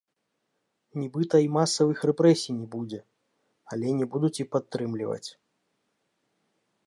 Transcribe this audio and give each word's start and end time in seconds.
Нібыта 1.01 1.35
і 1.45 1.49
масавых 1.57 1.97
рэпрэсій 2.11 2.55
не 2.63 2.65
будзе, 2.77 2.99
але 3.75 3.87
не 3.99 4.05
будуць 4.15 4.37
і 4.45 4.49
падтрымліваць. 4.53 5.29